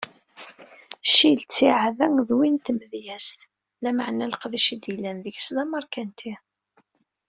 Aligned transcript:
Ccil 1.07 1.39
ttiεad-a 1.43 2.07
d 2.27 2.29
win 2.37 2.55
n 2.59 2.63
tmedyazt, 2.65 3.39
lameεna 3.83 4.25
leqdic 4.31 4.65
i 4.75 4.77
d-yellan 4.83 5.17
deg-s 5.25 5.47
d 5.55 5.57
ameṛkanti. 5.63 6.33